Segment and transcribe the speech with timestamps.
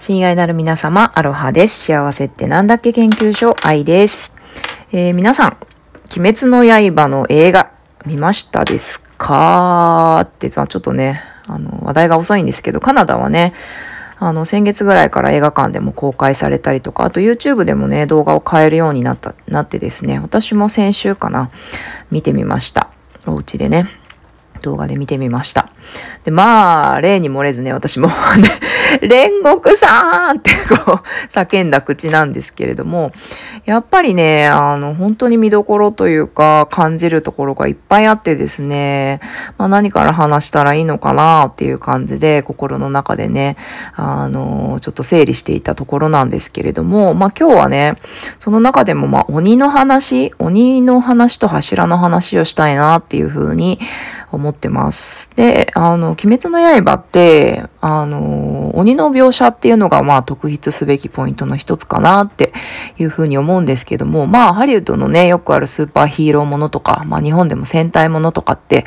[0.00, 1.84] 親愛なる皆様、アロハです。
[1.84, 2.94] 幸せってなんだっけ？
[2.94, 4.34] 研究所、愛です。
[4.92, 5.58] えー皆さん、
[6.16, 7.70] 鬼滅の刃の映画、
[8.06, 10.20] 見ましたですか？
[10.24, 13.52] って、まあちょっとね、あの、話題が遅いんですけど、カナダはね、
[14.18, 21.50] あの、先月ぐらいから映画館でも公開されたりとか、あと YouTube でもね、動画を変えるようになった、なってですね、私も先週かな、
[22.10, 22.90] 見てみました。
[23.26, 23.99] お家でね。
[24.62, 25.70] 動画で見てみました。
[26.24, 28.08] で、まあ、例に漏れずね、私も、
[29.00, 33.12] 煉獄さんってこう、叫んだ口なんですけれども、
[33.64, 39.20] やっぱりね、あの、本当に見どころというか、感じるところがいっぱいあってですね、
[39.58, 43.56] まあ何から話したらいいのかなっていう感じで、心の中でね、
[43.94, 47.96] あの、ちょっと整理していたところなんですけれども、まあ今日はね、
[48.38, 53.78] その中でもまあ鬼の話、鬼の話と柱の話をしたいなっていうふうに
[54.32, 55.30] 思ってます。
[55.36, 62.52] で、あの、鬼滅の刃って、あの、鬼の描写っていうのがまあ特筆すべきポイントの一つかなって
[62.98, 68.86] いうふうに思うんですけども、まあハリウッドのね、よくあるスーパーヒーローものとか、まあ日本でも戦隊ものとかって、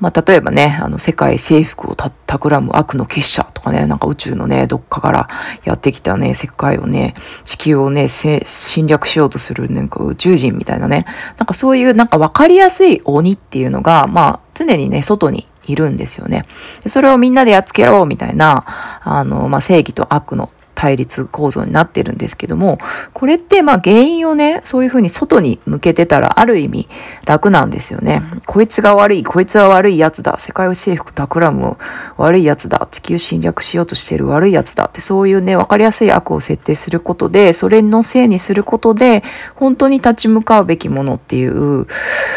[0.00, 5.28] まあ例えばね、あの世界征服をた企む悪の結社とかね、なんか宇宙のね、どっかから
[5.64, 11.04] やってきたね、世界をね、地球をね、せ侵略しようとするなんか宇宙人みたいなね、
[11.38, 16.42] なんかそういうなんかわかりやすい鬼っていうのが、まあ常にね、外にいるんですよね。
[16.86, 18.64] それをみんなでやっつけろみたいな、
[19.02, 22.78] あの、まあ正義と悪の対立構造になってるんですけども、
[23.12, 26.88] これってまあ原因をね、そういうふうに外に向けてたらある意味
[27.26, 28.22] 楽なんですよね。
[28.46, 31.76] こいつが悪い、こいつは悪い奴だ、世界を征服企む
[32.16, 39.22] 悪い奴だ、地球侵略しようとしてる悪い奴だってそういうね、わかりやすい悪を設定することで、それのせいにすることで、
[39.56, 41.88] 本当に立ち向かうべきものっていう、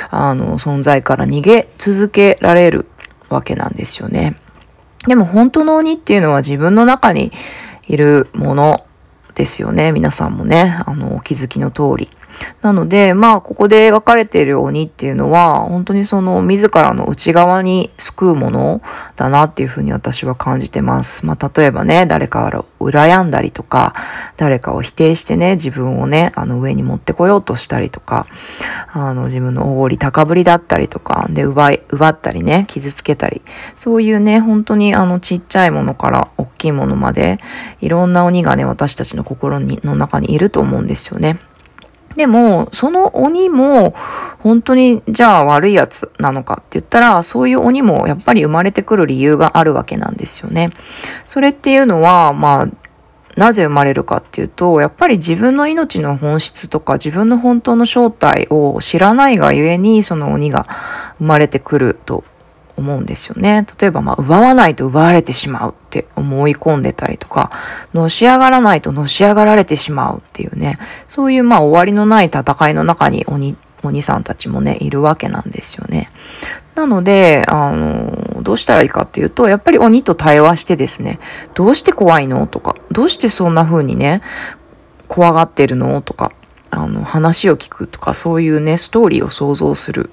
[0.10, 2.88] あの、存在から逃げ続けられる
[3.30, 4.36] わけなんですよね。
[5.08, 7.32] でも本当の鬼っていうのは自分の中に
[7.88, 8.86] いるもの
[9.36, 9.92] ですよね。
[9.92, 12.10] 皆さんもね、あの、お気づきの通り。
[12.62, 18.82] なので、まあ、ここで描かれている鬼っていうのは、本当にその自らの内側に救うもの
[19.16, 21.26] だなっていうふうに私は感じてます。
[21.26, 23.94] まあ、例えばね、誰かを羨んだりとか、
[24.38, 28.28] 誰かを否定してね、自分をね、あの上に持ってこようとしたりとか、
[28.92, 33.42] あの自分のおごり高ぶりだったりとか、で、奪い、奪ったりね、傷つけたり、
[33.76, 37.40] そういうね、本当にあのちっちゃいものから大きいものまで、
[37.82, 41.38] いろんな鬼がね、私たちの心にの中にいると思うんですよね。
[42.16, 43.96] でも、その鬼も、
[44.40, 50.72] 本当に、じゃあ悪いやつなのかって言ったら、そういう鬼もやっぱり生まれてくる理由があるわけなんですよね。
[51.28, 52.68] それっていうのは、まあ、
[53.36, 60.66] なぜ生まれるかっていうと、やっぱり自分の命の本質とか自分の本当の正体を知らないがゆえに、その鬼が
[61.18, 62.24] 生まれてくると
[62.78, 63.66] 思うんですよね。
[63.80, 67.52] 例えば、まあ、奪わないと奪われてしまうって思い込んでたりとか、
[67.94, 76.10] のし上がらないとのし上がられてしまうっていうね、そういうまあ終わりのない戦いの中に鬼、鬼さんたちもね、いるわけなんですよね。
[76.76, 81.20] なので、あの、どうしたらいいかっていうと、やっぱり鬼と対話してですね、
[81.54, 84.22] どうして怖いのとか、どうしてそんな風にね、
[85.08, 86.32] 怖がってるのとか、
[86.74, 90.10] あの、話を聞くとか、そういうね、ストーリーを想像する。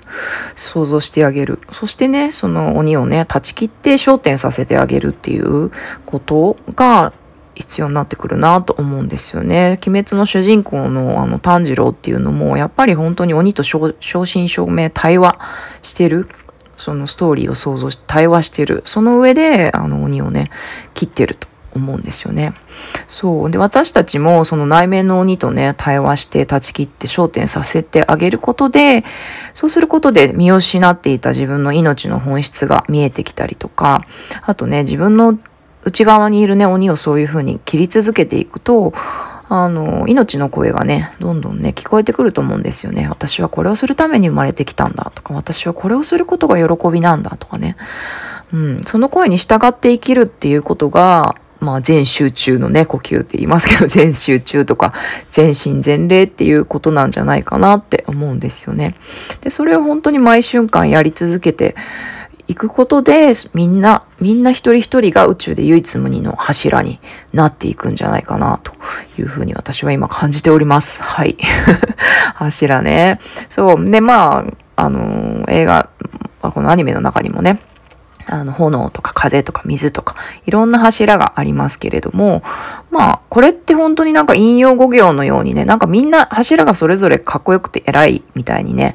[0.54, 1.60] 想像してあげる。
[1.70, 5.70] そしてね、その鬼をね、断ち切って焦点させてあげるっていう
[6.06, 7.12] ことが
[7.54, 9.78] 必要になってくるなと思うんですよね。
[9.86, 13.94] 鬼滅の主人公のあの炭治郎っていうのも、やっぱり本当に鬼と正
[14.26, 15.38] 真正銘対話
[15.82, 16.28] してる。
[16.76, 18.82] そのストーリーを想像して対話してる。
[18.86, 20.50] その上で、あの鬼をね、
[20.94, 21.46] 切ってると。
[21.74, 22.54] 思うんですよね。
[23.06, 23.50] そう。
[23.50, 29.04] で、私たちもその内面の鬼とね、対話して断ち切って焦点させてあげることで、
[29.54, 34.04] そうすることで見失っていた自分の命の本質が見えてきたりとか、
[34.42, 35.38] あとね、自分の
[35.84, 38.92] 内側にいるね、鬼をそういう風に切り続けていくと、
[39.52, 43.08] あの、命の声がね、どんどんね、聞こえてくると思うんですよね。
[43.08, 47.76] 私はこれをするために生まれてきたんだとか、私はこれをすることが喜びなんだとかね。
[48.52, 54.92] うん、その声に従って生きるっていうことが、まあ、全集中のね、呼吸って言いますけど、 全集中とか、
[55.30, 58.96] 全身全霊っていうことなんじゃないかなって思うんですよね。
[59.42, 61.76] で、それを本当に毎瞬間やり続けて
[62.48, 66.98] いくことで、みんな、みんな一人一人が宇宙で唯一無二の柱に
[67.32, 68.72] なっていくんじゃないかな、と
[69.18, 71.02] いうふうに私は今感じております。
[71.02, 71.36] はい。
[72.34, 73.20] 柱ね。
[73.48, 73.84] そう。
[73.84, 74.44] で、ま
[74.76, 75.90] あ、あの、映画、
[76.40, 77.60] このアニメの中にもね、
[78.30, 80.14] あの、炎とか風とか水とか、
[80.46, 82.42] いろんな柱がありますけれども、
[82.90, 88.94] まあ、これって本当になんか引用語行のようにね、なんかみんな柱がそれぞれかっこよくて偉いみたいにね、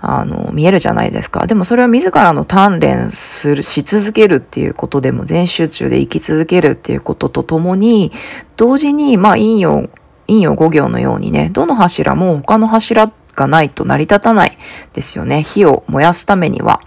[0.00, 1.46] あの、見えるじゃないですか。
[1.46, 8.12] でもそれは自らの鍛錬する、し続けるっていうことでも全集中で生き続けるっていうこととともに、
[8.56, 9.88] 同時に、まあ、引用、
[10.28, 14.58] 引用語行のようにね、どの柱も他の柱ってがないと成り立たない
[14.94, 15.42] ですよね。
[15.42, 16.80] 火を燃やすためには、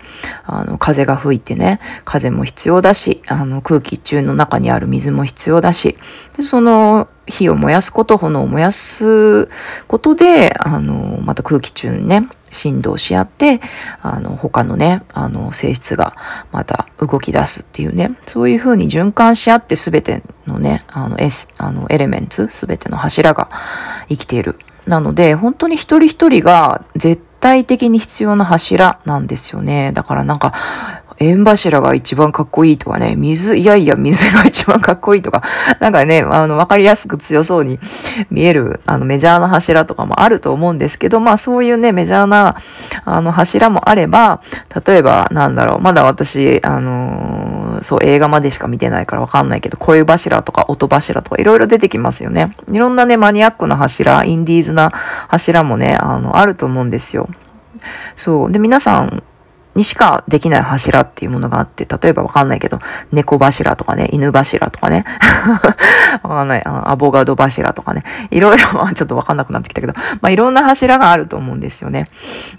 [0.45, 5.97] あの、風が吹いてね、風も必要だし、あの、空気中の中にある水も必要だし、
[6.35, 9.47] でその、火を燃やすこと、炎を燃やす
[9.87, 13.61] ことで、あの、また空気中にね、振動し合って、
[14.01, 16.13] あの、他のね、あの、性質が
[16.51, 23.49] また動き出すっていうね、そういう風に循環し合って全てのね、あの、エス、あの、エレメンツ、全ての柱が
[24.07, 29.91] 生きているなので、本当に一人一人が絶対的に必要な柱なんですよね。
[29.93, 30.53] だからなんか、
[31.19, 35.43] 縁柱が一番かっこいいとかね、水、いやいや、水が一番かっこいいとか、
[35.79, 37.77] なんかね、あの、わかりやすく強そうに
[38.31, 42.55] 見える、あの、メジャーな柱とかもあると思うんですけど、まあそういうね、メジャーな、
[43.03, 44.41] あの、柱もあれば、
[44.85, 52.55] 例えば、なんだろう、まだ私、あのー、そう、映画までしか見てないからわかんないけど、声柱とか音柱とかいろいろ出てきますよね。
[52.71, 54.91] いろんなね、マニアックな柱、インディーズな
[55.27, 57.29] 柱もね、あの、あると思うんですよ。
[58.15, 58.51] そう。
[58.51, 59.23] で、皆さん、
[59.75, 62.79] にしかできない柱っていうものがあって、例えばわかんないけど、
[63.11, 65.05] 猫柱とかね、犬柱とかね、
[66.23, 72.07] わかんない、アボガド柱とかね、いろいろ、ちょっとわかんなくなってきたけど、まあいろんな柱があると思うんですよね。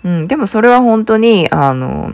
[0.04, 2.12] うん、でもそれは本当に、あの、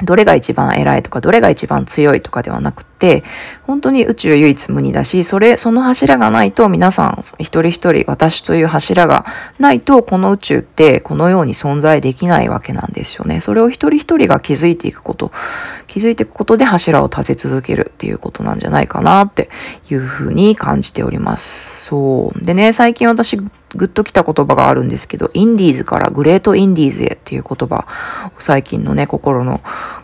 [0.00, 3.22] どれが一番偉いとか、どれが一番強いとかではなくて、
[3.64, 9.26] 本当に宇宙唯一無二だし、それ、その柱がないと皆さん一人一人私という柱が
[9.58, 13.40] ないとこの宇宙ってこのように存在できないわけなんですよね。
[13.40, 15.30] それを一人一人が気づいていくこと、
[15.86, 19.50] 気づいていくことで柱を立て続けるっていうことなんじゃないかなって
[19.90, 21.84] いうふうに感じております。
[21.84, 22.44] そう。
[22.44, 23.38] でね、最近私
[23.74, 27.86] グッときた言葉があるんですけど、インディーズからグレートインディーズへっていう言葉
[28.38, 29.60] 最近のね、心の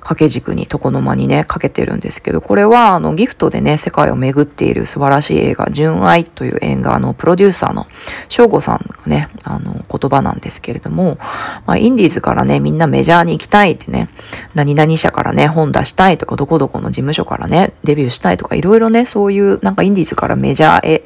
[0.08, 7.86] 掛け軸に、床の間にね、かけてるんですけど、これはあのギフトでね、世界を巡っている素晴らしい映画、純愛という映画のプロデューサーの
[8.28, 11.18] 翔吾さんがね、あの言葉なんですけれども、
[11.66, 14.08] まあ、インディーズからね、みんなメジャーに行きたいってね、
[14.54, 21.04] 何々社からね、本出したいとか、どこどこの事務所からね、デビューしたいとか、いろいろね、そういうなんかインディーズからメジャーへ、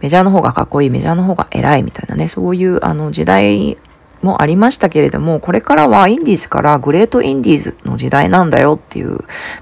[0.00, 3.76] メジャーの方がかっこいい、メジャーの方が偉いみたいなね、そういうあの時代
[4.22, 9.18] もありましたけれども、これからはインディーズからグレートインディーズの時代なんだよっていう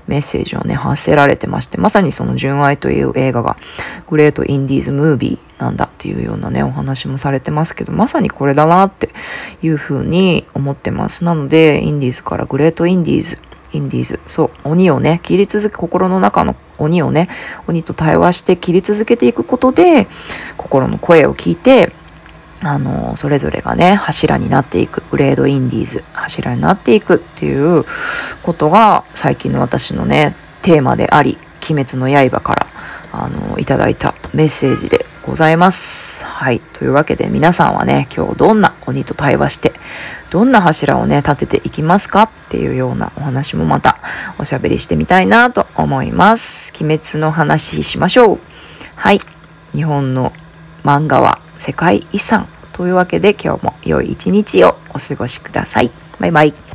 [0.06, 3.56] メッセージをね、発せられてまして、まさにその純愛という映画が
[4.08, 9.10] グレートインディーズムービーなんだっていうようなね、お話もされてますけど、まさにこれだなって
[9.62, 11.24] いうふうに思ってます。
[11.24, 13.38] なので、インディーズからグレートインディーズ、
[13.72, 17.28] インディーズ、そう、鬼をね、切り続け、心の中の鬼をね、
[17.66, 20.06] 鬼と対話して切り続けていくことで、
[20.56, 21.92] 心の声を聞いて、
[22.62, 27.84] あの、それぞれがね、柱になっていく、グレードインディーズ、柱になっていくっていう
[28.42, 31.38] ことが、最近の私のね、テーマであり、
[31.68, 32.66] 鬼滅の刃から、
[33.12, 36.24] あの、いただいたメッセージでございます。
[36.24, 36.60] はい。
[36.72, 39.72] というわけで皆さんはね、今日どんな鬼と対話して、
[40.30, 42.24] どんな柱をね、立てていきますか？
[42.24, 43.98] っていうようなお話もまた
[44.38, 46.72] おしゃべりしてみたいなと思います。
[46.80, 48.38] 鬼滅の話しましょう。
[48.96, 49.20] はい。
[49.72, 50.32] 日本の
[50.84, 55.90] 漫画は世界遺産というわけで今日も良い一日をお過ごしください。
[56.20, 56.65] バイバイ。